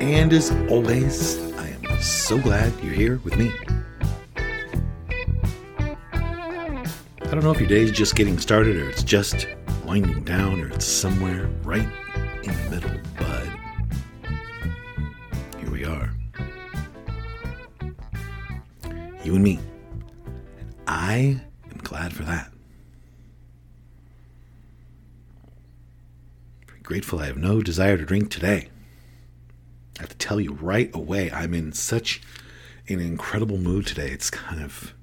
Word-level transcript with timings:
And 0.01 0.33
as 0.33 0.51
always, 0.71 1.39
I 1.55 1.69
am 1.69 1.85
so 2.01 2.39
glad 2.39 2.73
you're 2.83 2.93
here 2.93 3.21
with 3.25 3.37
me. 3.37 3.53
I 6.15 7.31
don't 7.31 7.43
know 7.43 7.51
if 7.51 7.59
your 7.59 7.69
day 7.69 7.83
is 7.83 7.91
just 7.91 8.15
getting 8.15 8.39
started 8.39 8.77
or 8.77 8.89
it's 8.89 9.03
just 9.03 9.49
winding 9.85 10.23
down 10.23 10.61
or 10.61 10.69
it's 10.69 10.87
somewhere 10.87 11.49
right 11.65 11.89
And 19.35 19.43
me. 19.43 19.59
And 20.59 20.75
I 20.87 21.41
am 21.71 21.79
glad 21.83 22.13
for 22.13 22.23
that. 22.23 22.53
Very 26.69 26.81
grateful 26.81 27.19
I 27.19 27.27
have 27.27 27.37
no 27.37 27.61
desire 27.61 27.97
to 27.97 28.05
drink 28.05 28.31
today. 28.31 28.69
I 29.99 30.03
have 30.03 30.11
to 30.11 30.17
tell 30.17 30.41
you 30.41 30.53
right 30.53 30.95
away, 30.95 31.31
I'm 31.33 31.53
in 31.53 31.73
such 31.73 32.23
an 32.89 33.01
incredible 33.01 33.59
mood 33.59 33.87
today. 33.87 34.11
It's 34.11 34.31
kind 34.31 34.63
of 34.63 34.95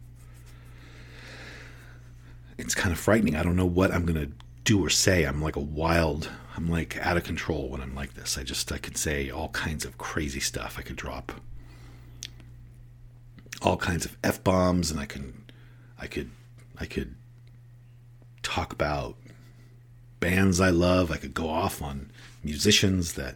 it's 2.57 2.75
kind 2.75 2.93
of 2.93 2.99
frightening. 2.99 3.35
I 3.35 3.43
don't 3.43 3.55
know 3.55 3.65
what 3.65 3.91
I'm 3.91 4.05
to 4.07 4.31
do 4.63 4.85
or 4.85 4.89
say. 4.89 5.23
I'm 5.23 5.41
like 5.41 5.55
a 5.55 5.61
wild, 5.61 6.29
I'm 6.55 6.69
like 6.69 6.97
out 7.05 7.17
of 7.17 7.23
control 7.23 7.69
when 7.69 7.81
I'm 7.81 7.95
like 7.95 8.13
this. 8.13 8.37
I 8.37 8.43
just, 8.43 8.71
I 8.71 8.77
could 8.77 8.97
say 8.97 9.29
all 9.29 9.49
kinds 9.49 9.83
of 9.83 9.97
crazy 9.97 10.39
stuff. 10.39 10.75
I 10.77 10.83
could 10.83 10.95
drop 10.95 11.33
all 13.61 13.77
kinds 13.77 14.05
of 14.05 14.17
F 14.23 14.43
bombs 14.43 14.91
and 14.91 14.99
I 14.99 15.05
can, 15.05 15.43
I 15.99 16.07
could, 16.07 16.31
I 16.77 16.85
could 16.85 17.15
talk 18.43 18.73
about 18.73 19.15
bands 20.19 20.59
I 20.59 20.69
love. 20.69 21.11
I 21.11 21.17
could 21.17 21.33
go 21.33 21.49
off 21.49 21.81
on 21.81 22.11
musicians 22.43 23.13
that 23.13 23.35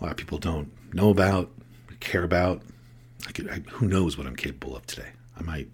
a 0.00 0.04
lot 0.04 0.10
of 0.10 0.16
people 0.16 0.38
don't 0.38 0.70
know 0.94 1.10
about, 1.10 1.50
care 2.00 2.24
about. 2.24 2.62
I 3.26 3.32
could, 3.32 3.48
I, 3.50 3.60
who 3.70 3.88
knows 3.88 4.18
what 4.18 4.26
I'm 4.26 4.36
capable 4.36 4.76
of 4.76 4.86
today? 4.86 5.08
I 5.38 5.42
might 5.42 5.68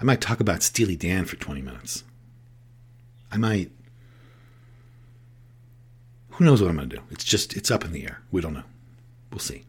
I 0.00 0.04
might 0.04 0.20
talk 0.20 0.40
about 0.40 0.62
Steely 0.62 0.96
Dan 0.96 1.24
for 1.24 1.36
20 1.36 1.62
minutes. 1.62 2.04
I 3.30 3.36
might. 3.36 3.70
Who 6.30 6.44
knows 6.44 6.60
what 6.60 6.68
I'm 6.68 6.76
going 6.76 6.90
to 6.90 6.96
do? 6.96 7.02
It's 7.10 7.24
just, 7.24 7.56
it's 7.56 7.70
up 7.70 7.84
in 7.84 7.92
the 7.92 8.04
air. 8.04 8.20
We 8.30 8.40
don't 8.40 8.54
know. 8.54 8.64
We'll 9.30 9.38
see. 9.38 9.64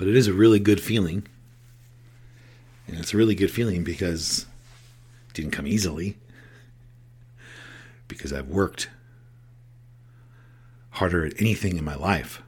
But 0.00 0.08
it 0.08 0.16
is 0.16 0.28
a 0.28 0.32
really 0.32 0.58
good 0.58 0.80
feeling. 0.80 1.26
And 2.86 2.98
it's 2.98 3.12
a 3.12 3.18
really 3.18 3.34
good 3.34 3.50
feeling 3.50 3.84
because 3.84 4.46
it 5.28 5.34
didn't 5.34 5.50
come 5.50 5.66
easily. 5.66 6.16
Because 8.08 8.32
I've 8.32 8.48
worked 8.48 8.88
harder 10.92 11.26
at 11.26 11.38
anything 11.38 11.76
in 11.76 11.84
my 11.84 11.96
life 11.96 12.40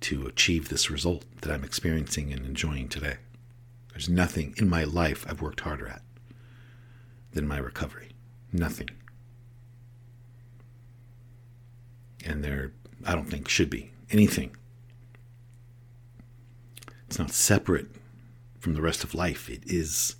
to 0.00 0.26
achieve 0.26 0.68
this 0.68 0.90
result 0.90 1.24
that 1.40 1.50
I'm 1.50 1.64
experiencing 1.64 2.30
and 2.30 2.44
enjoying 2.44 2.90
today. 2.90 3.16
There's 3.92 4.06
nothing 4.06 4.54
in 4.58 4.68
my 4.68 4.84
life 4.84 5.24
I've 5.26 5.40
worked 5.40 5.60
harder 5.60 5.88
at 5.88 6.02
than 7.32 7.48
my 7.48 7.56
recovery. 7.56 8.10
Nothing. 8.52 8.90
And 12.22 12.44
there, 12.44 12.72
I 13.04 13.14
don't 13.14 13.30
think, 13.30 13.48
should 13.48 13.70
be 13.70 13.92
anything. 14.10 14.56
It's 17.06 17.18
not 17.18 17.30
separate 17.30 17.88
from 18.58 18.74
the 18.74 18.82
rest 18.82 19.04
of 19.04 19.14
life. 19.14 19.50
It 19.50 19.62
is 19.66 20.16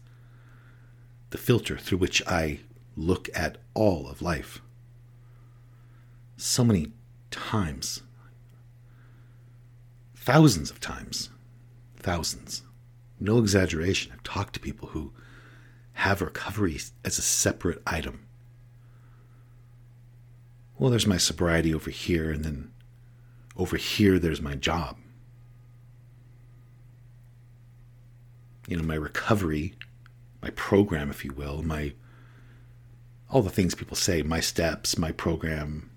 the 1.30 1.38
filter 1.38 1.78
through 1.78 1.98
which 1.98 2.22
I 2.26 2.60
look 2.96 3.28
at 3.34 3.58
all 3.74 4.08
of 4.08 4.20
life. 4.20 4.60
So 6.36 6.64
many 6.64 6.92
times 7.30 8.02
thousands 10.22 10.70
of 10.70 10.78
times. 10.78 11.30
Thousands. 11.96 12.62
No 13.18 13.38
exaggeration. 13.38 14.12
I've 14.12 14.22
talked 14.22 14.54
to 14.54 14.60
people 14.60 14.88
who 14.88 15.12
have 15.94 16.22
recovery 16.22 16.78
as 17.04 17.18
a 17.18 17.22
separate 17.22 17.82
item. 17.86 18.26
Well, 20.78 20.90
there's 20.90 21.06
my 21.06 21.16
sobriety 21.16 21.74
over 21.74 21.90
here, 21.90 22.30
and 22.30 22.44
then 22.44 22.71
over 23.62 23.76
here, 23.76 24.18
there's 24.18 24.42
my 24.42 24.56
job. 24.56 24.96
You 28.66 28.76
know, 28.76 28.82
my 28.82 28.96
recovery, 28.96 29.74
my 30.42 30.50
program, 30.50 31.10
if 31.10 31.24
you 31.24 31.32
will, 31.32 31.62
my 31.62 31.92
all 33.30 33.40
the 33.40 33.50
things 33.50 33.76
people 33.76 33.96
say, 33.96 34.22
my 34.22 34.40
steps, 34.40 34.98
my 34.98 35.12
program, 35.12 35.90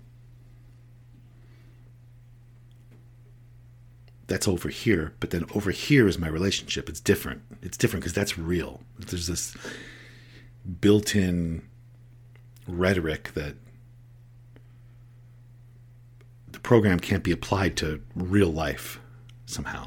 that's 4.28 4.46
over 4.46 4.68
here, 4.68 5.12
but 5.18 5.30
then 5.30 5.44
over 5.52 5.72
here 5.72 6.06
is 6.06 6.18
my 6.18 6.28
relationship. 6.28 6.88
It's 6.88 7.00
different. 7.00 7.42
It's 7.62 7.76
different 7.76 8.04
because 8.04 8.14
that's 8.14 8.38
real. 8.38 8.80
There's 8.98 9.26
this 9.26 9.56
built 10.80 11.16
in 11.16 11.62
rhetoric 12.68 13.32
that 13.34 13.56
the 16.48 16.55
program 16.66 16.98
can't 16.98 17.22
be 17.22 17.30
applied 17.30 17.76
to 17.76 18.02
real 18.16 18.52
life 18.52 18.98
somehow. 19.46 19.86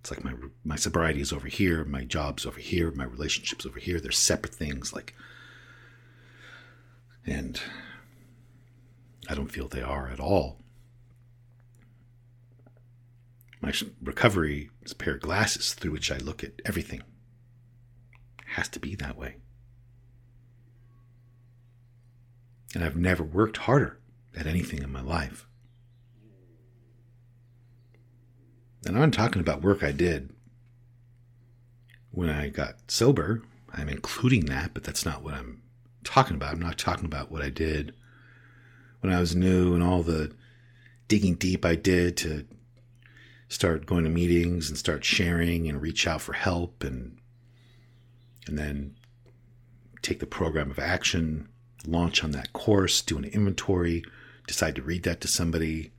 It's 0.00 0.10
like 0.10 0.24
my 0.24 0.34
my 0.64 0.74
sobriety 0.74 1.20
is 1.20 1.32
over 1.32 1.46
here, 1.46 1.84
my 1.84 2.02
job's 2.02 2.44
over 2.44 2.58
here, 2.58 2.90
my 2.90 3.04
relationships 3.04 3.64
over 3.64 3.78
here. 3.78 4.00
They're 4.00 4.10
separate 4.10 4.52
things 4.52 4.92
like 4.92 5.14
and 7.24 7.62
I 9.28 9.36
don't 9.36 9.46
feel 9.52 9.68
they 9.68 9.80
are 9.80 10.08
at 10.08 10.18
all. 10.18 10.58
My 13.60 13.72
recovery 14.02 14.70
is 14.82 14.90
a 14.90 14.96
pair 14.96 15.14
of 15.14 15.20
glasses 15.20 15.72
through 15.72 15.92
which 15.92 16.10
I 16.10 16.16
look 16.16 16.42
at 16.42 16.60
everything. 16.64 17.04
It 18.40 18.48
has 18.56 18.68
to 18.70 18.80
be 18.80 18.96
that 18.96 19.16
way. 19.16 19.36
And 22.74 22.82
I've 22.82 22.96
never 22.96 23.22
worked 23.22 23.58
harder 23.58 24.00
at 24.36 24.46
anything 24.46 24.82
in 24.82 24.92
my 24.92 25.02
life. 25.02 25.46
And 28.86 28.98
I'm 28.98 29.10
talking 29.10 29.40
about 29.40 29.62
work 29.62 29.82
I 29.82 29.92
did 29.92 30.30
when 32.10 32.28
I 32.28 32.48
got 32.48 32.90
sober. 32.90 33.42
I'm 33.72 33.88
including 33.88 34.46
that, 34.46 34.74
but 34.74 34.84
that's 34.84 35.04
not 35.04 35.22
what 35.22 35.34
I'm 35.34 35.62
talking 36.04 36.36
about. 36.36 36.52
I'm 36.52 36.60
not 36.60 36.78
talking 36.78 37.04
about 37.04 37.30
what 37.30 37.42
I 37.42 37.48
did 37.48 37.94
when 39.00 39.12
I 39.12 39.20
was 39.20 39.36
new 39.36 39.74
and 39.74 39.82
all 39.82 40.02
the 40.02 40.32
digging 41.08 41.34
deep 41.34 41.64
I 41.64 41.74
did 41.74 42.16
to 42.18 42.46
start 43.48 43.86
going 43.86 44.04
to 44.04 44.10
meetings 44.10 44.68
and 44.68 44.78
start 44.78 45.04
sharing 45.04 45.68
and 45.68 45.80
reach 45.80 46.06
out 46.06 46.22
for 46.22 46.32
help 46.32 46.82
and 46.82 47.18
and 48.46 48.58
then 48.58 48.96
take 50.00 50.18
the 50.18 50.26
program 50.26 50.70
of 50.70 50.80
action, 50.80 51.48
launch 51.86 52.24
on 52.24 52.32
that 52.32 52.52
course, 52.52 53.00
do 53.02 53.16
an 53.16 53.24
inventory, 53.24 54.02
decide 54.46 54.76
to 54.76 54.82
read 54.82 55.02
that 55.04 55.20
to 55.20 55.28
somebody, 55.28 55.92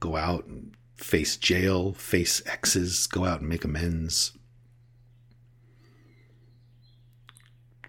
go 0.00 0.16
out 0.16 0.46
and 0.46 0.74
face 0.96 1.36
jail, 1.36 1.92
face 1.92 2.42
exes, 2.46 3.06
go 3.06 3.24
out 3.24 3.40
and 3.40 3.48
make 3.48 3.64
amends, 3.64 4.32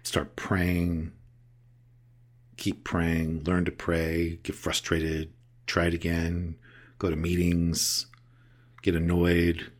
start 0.02 0.36
praying, 0.36 1.12
keep 2.56 2.84
praying, 2.84 3.42
learn 3.44 3.64
to 3.64 3.72
pray, 3.72 4.38
get 4.42 4.54
frustrated, 4.54 5.32
try 5.66 5.86
it 5.86 5.94
again, 5.94 6.56
go 6.98 7.10
to 7.10 7.16
meetings, 7.16 8.06
get 8.82 8.94
annoyed, 8.94 9.70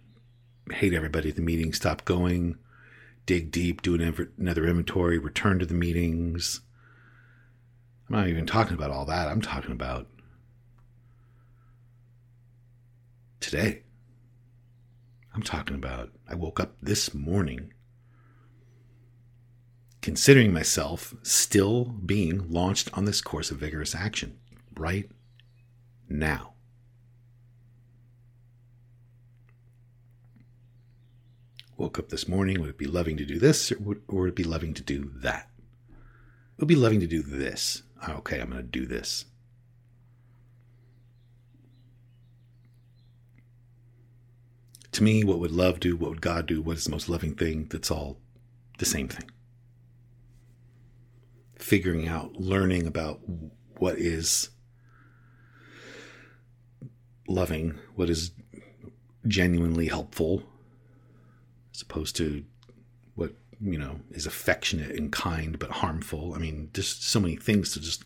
hate 0.73 0.95
everybody 0.95 1.29
at 1.29 1.37
the 1.37 1.43
meeting, 1.43 1.73
stop 1.73 2.05
going, 2.05 2.57
dig 3.27 3.50
deep, 3.50 3.83
do 3.83 3.95
another 3.95 4.67
inventory, 4.67 5.19
return 5.19 5.59
to 5.59 5.67
the 5.67 5.75
meetings. 5.75 6.61
I'm 8.14 8.20
not 8.20 8.28
even 8.28 8.46
talking 8.46 8.75
about 8.75 8.93
all 8.93 9.06
that. 9.06 9.26
I'm 9.26 9.40
talking 9.40 9.72
about 9.72 10.06
today. 13.40 13.82
I'm 15.34 15.43
talking 15.43 15.75
about 15.75 16.12
I 16.28 16.37
woke 16.37 16.61
up 16.61 16.76
this 16.81 17.12
morning 17.12 17.72
considering 20.00 20.52
myself 20.52 21.12
still 21.25 21.87
being 21.87 22.49
launched 22.49 22.88
on 22.96 23.05
this 23.05 23.20
course 23.20 23.50
of 23.50 23.58
vigorous 23.58 23.96
action 23.96 24.38
right 24.76 25.11
now. 26.08 26.52
Woke 31.76 31.99
up 31.99 32.11
this 32.11 32.28
morning, 32.28 32.61
would 32.61 32.70
it 32.70 32.78
be 32.78 32.87
loving 32.87 33.16
to 33.16 33.25
do 33.25 33.40
this 33.40 33.72
or 33.72 33.78
would, 33.81 34.02
or 34.06 34.20
would 34.20 34.28
it 34.28 34.37
be 34.37 34.44
loving 34.44 34.72
to 34.75 34.82
do 34.82 35.11
that? 35.16 35.50
It 35.88 36.61
would 36.61 36.69
be 36.69 36.76
loving 36.76 37.00
to 37.00 37.08
do 37.08 37.20
this. 37.20 37.82
Okay, 38.09 38.41
I'm 38.41 38.51
going 38.51 38.62
to 38.62 38.69
do 38.69 38.87
this. 38.87 39.25
To 44.93 45.03
me, 45.03 45.25
what 45.25 45.41
would 45.41 45.51
love 45.51 45.81
do? 45.81 45.97
What 45.97 46.11
would 46.11 46.21
God 46.21 46.47
do? 46.47 46.62
What 46.62 46.77
is 46.77 46.85
the 46.85 46.91
most 46.91 47.09
loving 47.09 47.35
thing? 47.35 47.67
That's 47.71 47.91
all 47.91 48.19
the 48.79 48.85
same 48.85 49.09
thing 49.09 49.29
figuring 51.65 52.06
out, 52.06 52.37
learning 52.37 52.87
about 52.87 53.21
what 53.79 53.99
is 53.99 54.50
loving, 57.27 57.79
what 57.95 58.11
is 58.11 58.33
genuinely 59.27 59.87
helpful, 59.87 60.43
as 61.75 61.81
opposed 61.81 62.15
to 62.17 62.45
you 63.64 63.78
know, 63.78 64.00
is 64.11 64.26
affectionate 64.26 64.93
and 64.93 65.11
kind 65.11 65.58
but 65.58 65.70
harmful. 65.70 66.34
I 66.34 66.38
mean, 66.38 66.70
just 66.72 67.02
so 67.02 67.19
many 67.19 67.37
things 67.37 67.72
to 67.72 67.81
just 67.81 68.05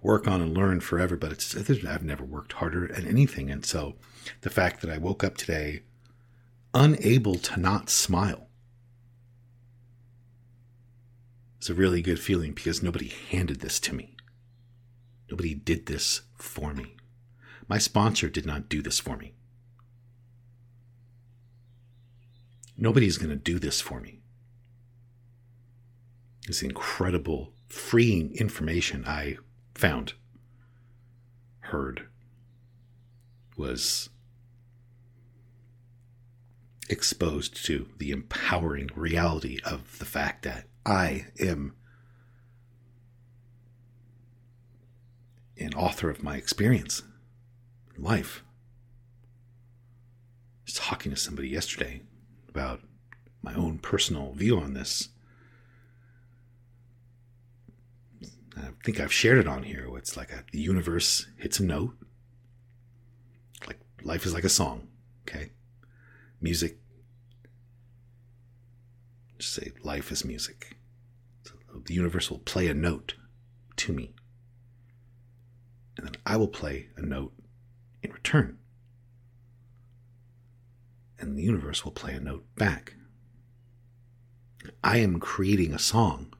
work 0.00 0.26
on 0.28 0.40
and 0.40 0.56
learn 0.56 0.80
forever, 0.80 1.16
but 1.16 1.32
it's, 1.32 1.56
I've 1.84 2.04
never 2.04 2.24
worked 2.24 2.54
harder 2.54 2.90
at 2.92 3.04
anything. 3.04 3.50
And 3.50 3.64
so 3.64 3.94
the 4.40 4.50
fact 4.50 4.80
that 4.80 4.90
I 4.90 4.98
woke 4.98 5.22
up 5.22 5.36
today 5.36 5.82
unable 6.74 7.34
to 7.34 7.60
not 7.60 7.90
smile 7.90 8.48
It's 11.62 11.70
a 11.70 11.74
really 11.74 12.02
good 12.02 12.18
feeling 12.18 12.54
because 12.54 12.82
nobody 12.82 13.12
handed 13.30 13.60
this 13.60 13.78
to 13.78 13.94
me. 13.94 14.16
Nobody 15.30 15.54
did 15.54 15.86
this 15.86 16.22
for 16.34 16.74
me. 16.74 16.96
My 17.68 17.78
sponsor 17.78 18.28
did 18.28 18.44
not 18.44 18.68
do 18.68 18.82
this 18.82 18.98
for 18.98 19.16
me. 19.16 19.34
Nobody's 22.76 23.16
going 23.16 23.30
to 23.30 23.36
do 23.36 23.60
this 23.60 23.80
for 23.80 24.00
me. 24.00 24.21
This 26.52 26.62
incredible, 26.62 27.54
freeing 27.66 28.36
information 28.36 29.06
I 29.06 29.38
found, 29.74 30.12
heard, 31.60 32.08
was 33.56 34.10
exposed 36.90 37.64
to 37.64 37.88
the 37.96 38.10
empowering 38.10 38.90
reality 38.94 39.60
of 39.64 39.98
the 39.98 40.04
fact 40.04 40.42
that 40.42 40.66
I 40.84 41.28
am 41.40 41.74
an 45.56 45.72
author 45.72 46.10
of 46.10 46.22
my 46.22 46.36
experience 46.36 47.02
in 47.96 48.02
life. 48.02 48.44
Talking 50.74 51.12
to 51.12 51.16
somebody 51.16 51.48
yesterday 51.48 52.02
about 52.46 52.82
my 53.40 53.54
own 53.54 53.78
personal 53.78 54.34
view 54.34 54.60
on 54.60 54.74
this. 54.74 55.08
I 58.56 58.68
think 58.84 59.00
I've 59.00 59.12
shared 59.12 59.38
it 59.38 59.48
on 59.48 59.62
here. 59.62 59.88
It's 59.96 60.16
like 60.16 60.30
a, 60.30 60.44
the 60.52 60.60
universe 60.60 61.26
hits 61.36 61.60
a 61.60 61.64
note. 61.64 61.96
Like 63.66 63.80
life 64.02 64.26
is 64.26 64.34
like 64.34 64.44
a 64.44 64.50
song, 64.50 64.88
okay? 65.26 65.52
Music 66.40 66.78
just 69.42 69.54
say, 69.54 69.72
life 69.82 70.12
is 70.12 70.24
music. 70.24 70.76
So 71.42 71.54
the 71.84 71.94
universe 71.94 72.30
will 72.30 72.38
play 72.38 72.68
a 72.68 72.74
note 72.74 73.14
to 73.78 73.92
me. 73.92 74.14
And 75.96 76.06
then 76.06 76.14
I 76.24 76.36
will 76.36 76.48
play 76.48 76.90
a 76.96 77.02
note 77.02 77.32
in 78.02 78.12
return. 78.12 78.58
And 81.18 81.36
the 81.36 81.42
universe 81.42 81.84
will 81.84 81.90
play 81.90 82.14
a 82.14 82.20
note 82.20 82.44
back. 82.54 82.94
I 84.84 84.98
am 84.98 85.18
creating 85.18 85.74
a 85.74 85.78
song 85.78 86.32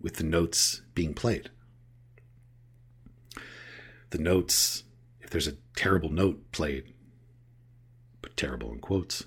with 0.00 0.16
the 0.16 0.24
notes 0.24 0.82
being 0.94 1.14
played. 1.14 1.50
The 4.10 4.18
notes, 4.18 4.84
if 5.20 5.30
there's 5.30 5.46
a 5.46 5.56
terrible 5.76 6.10
note 6.10 6.50
played, 6.52 6.94
put 8.22 8.36
terrible 8.36 8.72
in 8.72 8.80
quotes, 8.80 9.24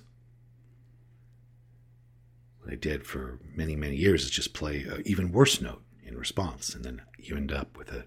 what 2.58 2.72
I 2.72 2.76
did 2.76 3.06
for 3.06 3.38
many, 3.54 3.76
many 3.76 3.96
years 3.96 4.24
is 4.24 4.30
just 4.30 4.54
play 4.54 4.82
an 4.82 5.02
even 5.04 5.32
worse 5.32 5.60
note 5.60 5.82
in 6.02 6.16
response, 6.16 6.74
and 6.74 6.84
then 6.84 7.02
you 7.18 7.36
end 7.36 7.52
up 7.52 7.76
with 7.76 7.92
a 7.92 8.06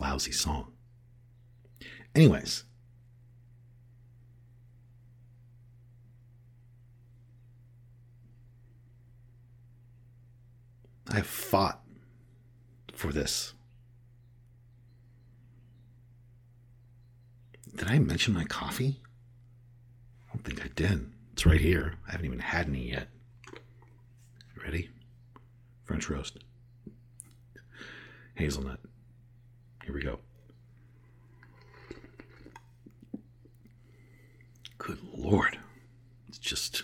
lousy 0.00 0.32
song. 0.32 0.72
Anyways, 2.14 2.64
I 11.10 11.16
have 11.16 11.26
fought 11.26 11.80
for 12.92 13.12
this. 13.12 13.54
Did 17.74 17.88
I 17.88 17.98
mention 17.98 18.34
my 18.34 18.44
coffee? 18.44 19.00
I 20.28 20.34
don't 20.34 20.44
think 20.44 20.64
I 20.64 20.68
did. 20.74 21.10
It's 21.32 21.46
right 21.46 21.60
here. 21.60 21.94
I 22.06 22.12
haven't 22.12 22.26
even 22.26 22.40
had 22.40 22.66
any 22.66 22.90
yet. 22.90 23.08
Ready? 24.62 24.90
French 25.84 26.10
roast. 26.10 26.38
Hazelnut. 28.34 28.80
Here 29.84 29.94
we 29.94 30.02
go. 30.02 30.18
Good 34.76 34.98
Lord. 35.14 35.58
It's 36.28 36.38
just. 36.38 36.82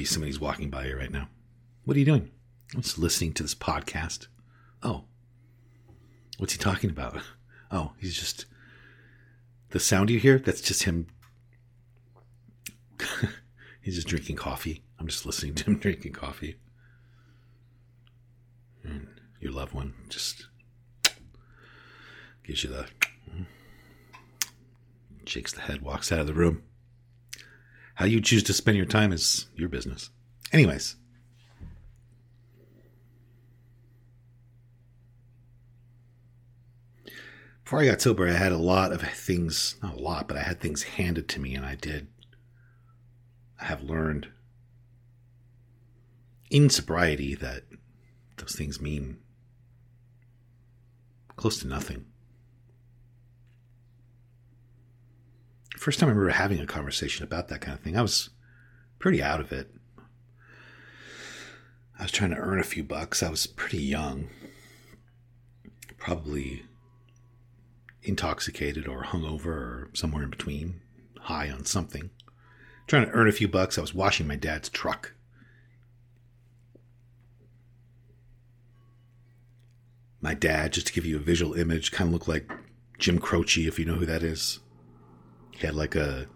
Maybe 0.00 0.06
somebody's 0.06 0.40
walking 0.40 0.70
by 0.70 0.86
you 0.86 0.96
right 0.96 1.12
now. 1.12 1.28
What 1.84 1.94
are 1.94 2.00
you 2.00 2.06
doing? 2.06 2.30
I'm 2.74 2.80
just 2.80 2.98
listening 2.98 3.34
to 3.34 3.42
this 3.42 3.54
podcast. 3.54 4.28
Oh. 4.82 5.04
What's 6.38 6.54
he 6.54 6.58
talking 6.58 6.88
about? 6.88 7.20
Oh, 7.70 7.92
he's 7.98 8.16
just 8.16 8.46
the 9.68 9.78
sound 9.78 10.08
you 10.08 10.18
hear, 10.18 10.38
that's 10.38 10.62
just 10.62 10.82
him. 10.82 11.06
He's 13.80 13.94
just 13.94 14.08
drinking 14.08 14.36
coffee. 14.36 14.82
I'm 14.98 15.06
just 15.06 15.24
listening 15.24 15.54
to 15.54 15.64
him 15.66 15.78
drinking 15.78 16.14
coffee. 16.14 16.56
And 18.82 19.06
your 19.38 19.52
loved 19.52 19.72
one 19.72 19.94
just 20.08 20.48
gives 22.42 22.64
you 22.64 22.70
the 22.70 22.86
hmm, 23.30 23.42
shakes 25.26 25.52
the 25.52 25.60
head, 25.60 25.82
walks 25.82 26.10
out 26.10 26.18
of 26.18 26.26
the 26.26 26.34
room. 26.34 26.64
How 28.00 28.06
you 28.06 28.22
choose 28.22 28.42
to 28.44 28.54
spend 28.54 28.78
your 28.78 28.86
time 28.86 29.12
is 29.12 29.44
your 29.54 29.68
business. 29.68 30.08
Anyways, 30.54 30.96
before 37.62 37.80
I 37.82 37.84
got 37.84 38.00
sober, 38.00 38.26
I 38.26 38.32
had 38.32 38.52
a 38.52 38.56
lot 38.56 38.92
of 38.92 39.02
things, 39.02 39.76
not 39.82 39.98
a 39.98 40.00
lot, 40.00 40.28
but 40.28 40.38
I 40.38 40.42
had 40.44 40.60
things 40.60 40.84
handed 40.84 41.28
to 41.28 41.40
me, 41.40 41.54
and 41.54 41.66
I 41.66 41.74
did. 41.74 42.08
I 43.60 43.66
have 43.66 43.82
learned 43.82 44.28
in 46.48 46.70
sobriety 46.70 47.34
that 47.34 47.64
those 48.38 48.56
things 48.56 48.80
mean 48.80 49.18
close 51.36 51.60
to 51.60 51.66
nothing. 51.66 52.06
First 55.80 55.98
time 55.98 56.10
I 56.10 56.12
remember 56.12 56.32
having 56.32 56.60
a 56.60 56.66
conversation 56.66 57.24
about 57.24 57.48
that 57.48 57.62
kind 57.62 57.74
of 57.76 57.82
thing. 57.82 57.96
I 57.96 58.02
was 58.02 58.28
pretty 58.98 59.22
out 59.22 59.40
of 59.40 59.50
it. 59.50 59.74
I 61.98 62.02
was 62.02 62.12
trying 62.12 62.32
to 62.32 62.36
earn 62.36 62.60
a 62.60 62.64
few 62.64 62.84
bucks. 62.84 63.22
I 63.22 63.30
was 63.30 63.46
pretty 63.46 63.82
young, 63.82 64.28
probably 65.96 66.64
intoxicated 68.02 68.86
or 68.86 69.04
hungover 69.04 69.46
or 69.46 69.90
somewhere 69.94 70.22
in 70.22 70.28
between, 70.28 70.82
high 71.18 71.50
on 71.50 71.64
something. 71.64 72.10
Trying 72.86 73.06
to 73.06 73.12
earn 73.12 73.28
a 73.28 73.32
few 73.32 73.48
bucks. 73.48 73.78
I 73.78 73.80
was 73.80 73.94
washing 73.94 74.26
my 74.26 74.36
dad's 74.36 74.68
truck. 74.68 75.14
My 80.20 80.34
dad, 80.34 80.74
just 80.74 80.88
to 80.88 80.92
give 80.92 81.06
you 81.06 81.16
a 81.16 81.20
visual 81.20 81.54
image, 81.54 81.90
kind 81.90 82.08
of 82.08 82.12
looked 82.12 82.28
like 82.28 82.50
Jim 82.98 83.18
Croce, 83.18 83.66
if 83.66 83.78
you 83.78 83.86
know 83.86 83.94
who 83.94 84.04
that 84.04 84.22
is. 84.22 84.60
He 85.60 85.66
had 85.66 85.76
like 85.76 85.94
a 85.94 86.26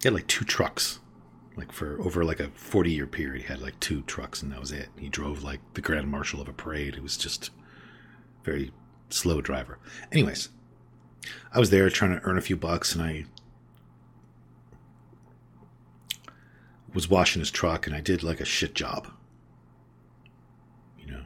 he 0.00 0.06
had 0.06 0.14
like 0.14 0.28
two 0.28 0.44
trucks. 0.44 1.00
Like 1.56 1.72
for 1.72 2.00
over 2.00 2.24
like 2.24 2.38
a 2.38 2.50
40 2.50 2.92
year 2.92 3.08
period, 3.08 3.42
he 3.42 3.48
had 3.48 3.60
like 3.60 3.78
two 3.80 4.02
trucks 4.02 4.40
and 4.40 4.52
that 4.52 4.60
was 4.60 4.70
it. 4.70 4.90
He 4.96 5.08
drove 5.08 5.42
like 5.42 5.58
the 5.74 5.80
grand 5.80 6.08
marshal 6.08 6.40
of 6.40 6.48
a 6.48 6.52
parade. 6.52 6.94
It 6.94 7.02
was 7.02 7.16
just 7.16 7.50
very 8.44 8.70
slow 9.10 9.40
driver. 9.40 9.80
Anyways, 10.12 10.50
I 11.52 11.58
was 11.58 11.70
there 11.70 11.90
trying 11.90 12.12
to 12.12 12.24
earn 12.24 12.38
a 12.38 12.42
few 12.42 12.56
bucks 12.56 12.94
and 12.94 13.02
I 13.02 13.24
was 16.94 17.10
washing 17.10 17.40
his 17.40 17.50
truck 17.50 17.88
and 17.88 17.96
I 17.96 18.00
did 18.00 18.22
like 18.22 18.40
a 18.40 18.44
shit 18.44 18.76
job. 18.76 19.08
You 20.96 21.06
know. 21.10 21.22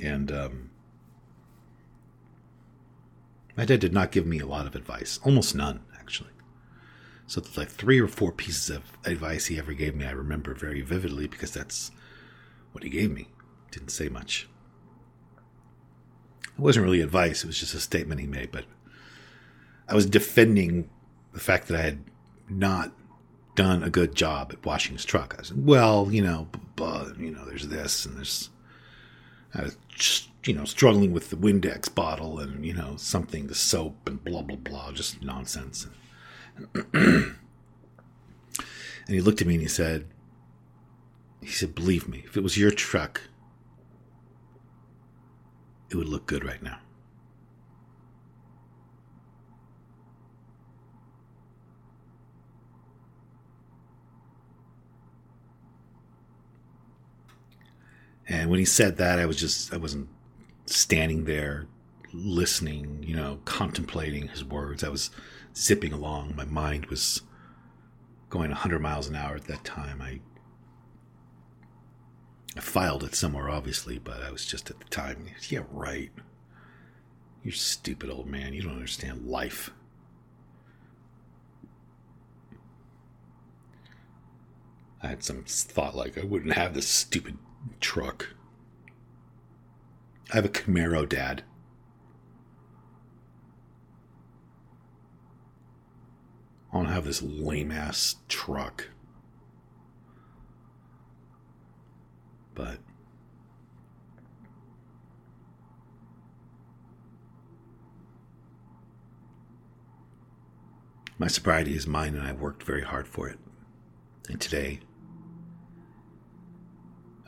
And 0.00 0.32
um 0.32 0.67
my 3.58 3.64
dad 3.64 3.80
did 3.80 3.92
not 3.92 4.12
give 4.12 4.24
me 4.24 4.38
a 4.38 4.46
lot 4.46 4.68
of 4.68 4.76
advice, 4.76 5.18
almost 5.24 5.52
none, 5.52 5.80
actually. 5.98 6.30
So, 7.26 7.40
the 7.40 7.58
like 7.58 7.68
three 7.68 8.00
or 8.00 8.06
four 8.06 8.30
pieces 8.30 8.70
of 8.70 8.84
advice 9.04 9.46
he 9.46 9.58
ever 9.58 9.72
gave 9.72 9.96
me, 9.96 10.06
I 10.06 10.12
remember 10.12 10.54
very 10.54 10.80
vividly 10.80 11.26
because 11.26 11.50
that's 11.50 11.90
what 12.70 12.84
he 12.84 12.88
gave 12.88 13.10
me. 13.10 13.28
Didn't 13.72 13.90
say 13.90 14.08
much. 14.08 14.48
It 16.44 16.60
wasn't 16.60 16.84
really 16.84 17.00
advice, 17.00 17.42
it 17.42 17.48
was 17.48 17.58
just 17.58 17.74
a 17.74 17.80
statement 17.80 18.20
he 18.20 18.28
made, 18.28 18.52
but 18.52 18.64
I 19.88 19.96
was 19.96 20.06
defending 20.06 20.88
the 21.32 21.40
fact 21.40 21.66
that 21.66 21.80
I 21.80 21.82
had 21.82 22.04
not 22.48 22.92
done 23.56 23.82
a 23.82 23.90
good 23.90 24.14
job 24.14 24.52
at 24.52 24.64
washing 24.64 24.94
his 24.94 25.04
truck. 25.04 25.34
I 25.36 25.42
said, 25.42 25.66
well, 25.66 26.08
you 26.12 26.22
know, 26.22 26.46
you 27.18 27.32
know, 27.32 27.44
there's 27.44 27.66
this 27.66 28.06
and 28.06 28.16
there's. 28.16 28.50
I 29.52 29.62
was 29.62 29.76
you 30.44 30.54
know, 30.54 30.64
struggling 30.64 31.12
with 31.12 31.30
the 31.30 31.36
Windex 31.36 31.94
bottle 31.94 32.38
and, 32.38 32.64
you 32.64 32.72
know, 32.72 32.94
something, 32.96 33.46
the 33.46 33.54
soap 33.54 34.08
and 34.08 34.22
blah, 34.24 34.42
blah, 34.42 34.56
blah, 34.56 34.92
just 34.92 35.22
nonsense. 35.22 35.86
and 36.94 37.36
he 39.06 39.20
looked 39.20 39.40
at 39.40 39.46
me 39.46 39.54
and 39.54 39.62
he 39.62 39.68
said, 39.68 40.06
he 41.40 41.48
said, 41.48 41.74
believe 41.74 42.08
me, 42.08 42.22
if 42.26 42.36
it 42.36 42.42
was 42.42 42.58
your 42.58 42.70
truck, 42.70 43.22
it 45.90 45.96
would 45.96 46.08
look 46.08 46.26
good 46.26 46.44
right 46.44 46.62
now. 46.62 46.78
And 58.28 58.50
when 58.50 58.58
he 58.58 58.64
said 58.64 58.98
that, 58.98 59.18
I 59.18 59.26
was 59.26 59.36
just, 59.36 59.72
I 59.72 59.78
wasn't 59.78 60.08
standing 60.66 61.24
there 61.24 61.66
listening, 62.12 63.02
you 63.06 63.16
know, 63.16 63.40
contemplating 63.44 64.28
his 64.28 64.44
words. 64.44 64.84
I 64.84 64.90
was 64.90 65.10
zipping 65.56 65.92
along. 65.92 66.36
My 66.36 66.44
mind 66.44 66.86
was 66.86 67.22
going 68.28 68.50
100 68.50 68.80
miles 68.80 69.08
an 69.08 69.16
hour 69.16 69.34
at 69.34 69.46
that 69.46 69.64
time. 69.64 70.02
I 70.02 70.20
I 72.56 72.60
filed 72.60 73.04
it 73.04 73.14
somewhere, 73.14 73.48
obviously, 73.48 73.98
but 73.98 74.20
I 74.20 74.32
was 74.32 74.44
just 74.44 74.68
at 74.68 74.80
the 74.80 74.86
time. 74.86 75.28
Yeah, 75.48 75.62
right. 75.70 76.10
You 77.44 77.52
stupid 77.52 78.10
old 78.10 78.26
man. 78.26 78.52
You 78.52 78.62
don't 78.62 78.72
understand 78.72 79.26
life. 79.26 79.70
I 85.00 85.06
had 85.06 85.22
some 85.22 85.44
thought 85.46 85.94
like 85.94 86.18
I 86.18 86.24
wouldn't 86.24 86.54
have 86.54 86.74
this 86.74 86.88
stupid 86.88 87.38
truck. 87.80 88.34
I 90.32 90.36
have 90.36 90.44
a 90.44 90.48
Camaro, 90.48 91.08
Dad. 91.08 91.42
I 96.72 96.76
don't 96.76 96.86
have 96.86 97.04
this 97.04 97.22
lame 97.22 97.70
ass 97.70 98.16
truck. 98.28 98.88
But 102.54 102.78
my 111.16 111.26
sobriety 111.26 111.74
is 111.74 111.86
mine 111.86 112.14
and 112.14 112.26
I 112.26 112.32
worked 112.32 112.62
very 112.62 112.82
hard 112.82 113.08
for 113.08 113.28
it. 113.28 113.38
And 114.28 114.40
today, 114.40 114.80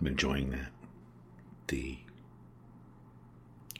I'm 0.00 0.06
enjoying 0.06 0.50
that. 0.50 0.72
The 1.68 1.98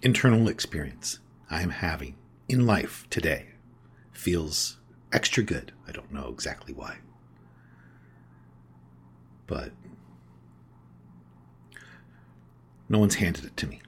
internal 0.03 0.49
experience 0.49 1.19
I 1.51 1.63
am 1.63 1.71
having 1.71 2.17
in 2.49 2.67
life 2.67 3.07
today 3.11 3.47
feels 4.13 4.77
extra 5.13 5.43
good. 5.43 5.73
I 5.89 5.93
don't 5.93 6.13
know 6.13 6.29
exactly 6.29 6.75
why. 6.75 6.99
But 9.47 9.73
no 12.89 12.99
one's 12.99 13.17
handed 13.17 13.45
it 13.45 13.57
to 13.57 13.67
me. 13.67 13.81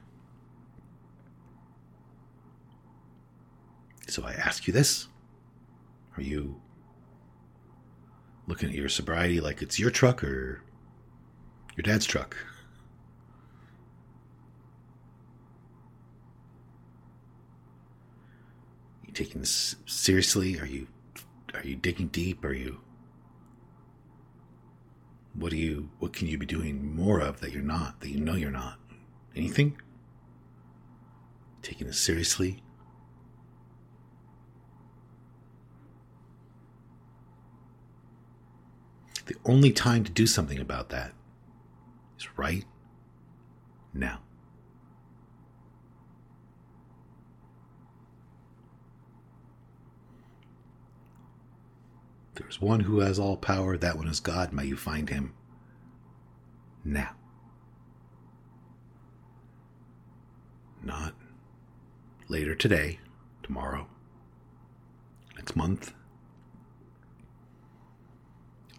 So 4.07 4.23
I 4.23 4.33
ask 4.33 4.67
you 4.67 4.73
this 4.73 5.07
Are 6.17 6.21
you 6.23 6.61
looking 8.47 8.69
at 8.69 8.75
your 8.75 8.89
sobriety 8.89 9.39
like 9.39 9.61
it's 9.61 9.79
your 9.79 9.91
truck 9.91 10.23
or 10.23 10.61
your 11.75 11.83
dad's 11.83 12.05
truck? 12.05 12.35
you 19.13 19.25
taking 19.25 19.41
this 19.41 19.75
seriously? 19.85 20.59
Are 20.59 20.65
you 20.65 20.87
are 21.53 21.61
you 21.61 21.75
digging 21.75 22.07
deep? 22.07 22.43
Are 22.43 22.53
you 22.53 22.79
what 25.33 25.51
do 25.51 25.57
you 25.57 25.89
what 25.99 26.13
can 26.13 26.27
you 26.27 26.37
be 26.37 26.45
doing 26.45 26.95
more 26.95 27.19
of 27.19 27.39
that 27.41 27.51
you're 27.51 27.61
not, 27.61 27.99
that 28.01 28.09
you 28.09 28.19
know 28.19 28.33
you're 28.33 28.51
not? 28.51 28.79
Anything? 29.35 29.79
Taking 31.61 31.87
this 31.87 31.99
seriously? 31.99 32.61
The 39.25 39.35
only 39.45 39.71
time 39.71 40.03
to 40.03 40.11
do 40.11 40.27
something 40.27 40.59
about 40.59 40.89
that 40.89 41.13
right 42.35 42.65
now. 43.93 44.21
There's 52.35 52.59
one 52.59 52.81
who 52.81 52.99
has 52.99 53.19
all 53.19 53.37
power. 53.37 53.77
That 53.77 53.97
one 53.97 54.07
is 54.07 54.19
God. 54.19 54.51
May 54.51 54.65
you 54.65 54.75
find 54.75 55.09
him 55.09 55.33
now. 56.83 57.11
Not 60.83 61.13
later 62.27 62.55
today, 62.55 62.99
tomorrow, 63.43 63.87
next 65.35 65.55
month. 65.55 65.93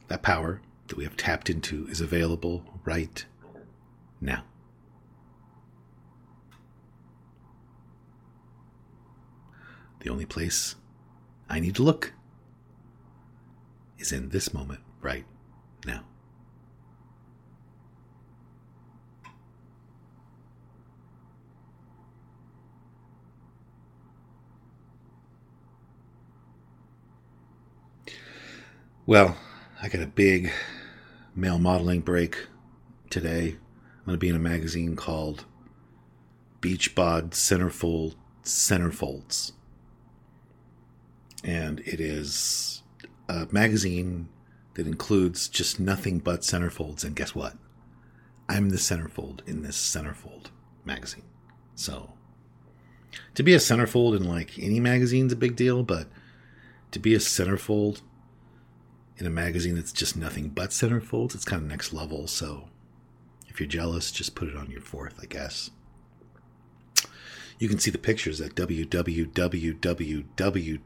That 0.08 0.22
power 0.22 0.60
that 0.88 0.96
we 0.96 1.04
have 1.04 1.16
tapped 1.16 1.48
into 1.48 1.86
is 1.86 2.00
available 2.00 2.64
right 2.84 3.24
now. 4.24 4.44
The 10.00 10.10
only 10.10 10.26
place 10.26 10.76
I 11.48 11.60
need 11.60 11.76
to 11.76 11.82
look 11.82 12.12
is 13.98 14.12
in 14.12 14.30
this 14.30 14.52
moment, 14.52 14.80
right 15.00 15.24
now. 15.86 16.02
Well, 29.06 29.36
I 29.82 29.88
got 29.88 30.00
a 30.00 30.06
big 30.06 30.50
male 31.34 31.58
modeling 31.58 32.00
break 32.00 32.46
today. 33.10 33.56
I'm 34.04 34.08
going 34.08 34.16
to 34.16 34.20
be 34.20 34.28
in 34.28 34.36
a 34.36 34.38
magazine 34.38 34.96
called 34.96 35.46
Beach 36.60 36.94
Bod 36.94 37.30
Centerfold 37.30 38.14
Centerfolds. 38.44 39.52
and 41.44 41.80
it 41.80 42.00
is 42.00 42.82
a 43.28 43.46
magazine 43.50 44.28
that 44.74 44.86
includes 44.86 45.48
just 45.48 45.78
nothing 45.78 46.18
but 46.18 46.40
centerfolds. 46.40 47.04
And 47.04 47.14
guess 47.14 47.34
what? 47.34 47.54
I'm 48.48 48.70
the 48.70 48.76
centerfold 48.76 49.46
in 49.46 49.62
this 49.62 49.76
centerfold 49.76 50.46
magazine. 50.84 51.24
So 51.74 52.12
to 53.34 53.42
be 53.42 53.54
a 53.54 53.58
centerfold 53.58 54.16
in 54.16 54.24
like 54.24 54.58
any 54.58 54.80
magazine's 54.80 55.32
a 55.32 55.36
big 55.36 55.54
deal, 55.54 55.82
but 55.82 56.08
to 56.90 56.98
be 56.98 57.14
a 57.14 57.18
centerfold 57.18 58.00
in 59.18 59.26
a 59.26 59.30
magazine 59.30 59.76
that's 59.76 59.92
just 59.92 60.16
nothing 60.16 60.48
but 60.48 60.70
centerfolds, 60.70 61.34
it's 61.34 61.44
kind 61.44 61.62
of 61.62 61.68
next 61.68 61.92
level. 61.92 62.26
So 62.26 62.68
if 63.54 63.60
you're 63.60 63.68
jealous, 63.68 64.10
just 64.10 64.34
put 64.34 64.48
it 64.48 64.56
on 64.56 64.68
your 64.68 64.80
fourth, 64.80 65.20
I 65.22 65.26
guess. 65.26 65.70
You 67.60 67.68
can 67.68 67.78
see 67.78 67.92
the 67.92 67.98
pictures 67.98 68.40
at 68.40 68.56
www. 68.56 69.30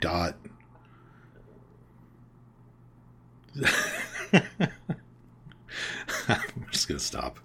dot. 0.00 0.37
I'm 6.28 6.66
just 6.70 6.87
going 6.87 6.98
to 6.98 7.04
stop. 7.04 7.40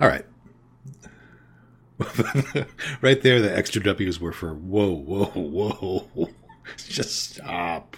All 0.00 0.08
right. 0.08 0.26
right 3.00 3.22
there, 3.22 3.40
the 3.40 3.56
extra 3.56 3.80
W's 3.80 4.20
were 4.20 4.32
for 4.32 4.52
whoa, 4.54 4.90
whoa, 4.92 5.26
whoa. 5.26 6.30
Just 6.76 7.34
stop. 7.34 7.96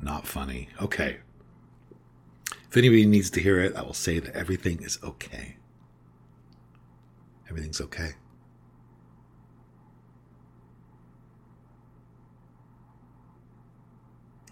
Not 0.00 0.26
funny. 0.26 0.70
Okay. 0.80 1.18
If 2.76 2.80
anybody 2.80 3.06
needs 3.06 3.30
to 3.30 3.40
hear 3.40 3.58
it, 3.58 3.74
I 3.74 3.80
will 3.80 3.94
say 3.94 4.18
that 4.18 4.36
everything 4.36 4.82
is 4.82 4.98
okay. 5.02 5.56
Everything's 7.48 7.80
okay. 7.80 8.10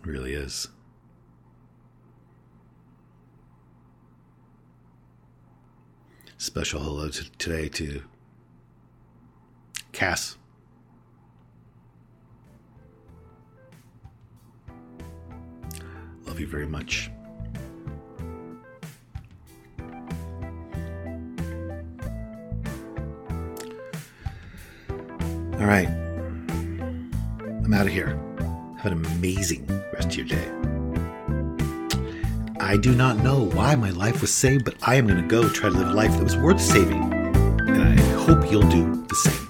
It 0.02 0.06
really 0.06 0.32
is. 0.32 0.68
Special 6.38 6.80
hello 6.80 7.10
to 7.10 7.30
today 7.32 7.68
to 7.68 8.04
Cass. 9.92 10.38
Love 16.24 16.40
you 16.40 16.46
very 16.46 16.66
much. 16.66 17.10
All 25.64 25.70
right. 25.70 25.88
I'm 25.88 27.72
out 27.72 27.86
of 27.86 27.92
here. 27.94 28.20
Have 28.80 28.92
an 28.92 29.02
amazing 29.06 29.66
rest 29.94 30.08
of 30.08 30.16
your 30.16 30.26
day. 30.26 30.50
I 32.60 32.76
do 32.76 32.94
not 32.94 33.16
know 33.20 33.44
why 33.44 33.74
my 33.74 33.88
life 33.88 34.20
was 34.20 34.30
saved, 34.30 34.66
but 34.66 34.74
I 34.82 34.96
am 34.96 35.06
going 35.06 35.22
to 35.22 35.26
go 35.26 35.48
try 35.48 35.70
to 35.70 35.74
live 35.74 35.88
a 35.88 35.92
life 35.94 36.12
that 36.18 36.22
was 36.22 36.36
worth 36.36 36.60
saving. 36.60 37.10
And 37.14 37.82
I 37.82 37.96
hope 38.26 38.52
you'll 38.52 38.68
do 38.68 39.06
the 39.08 39.14
same. 39.14 39.43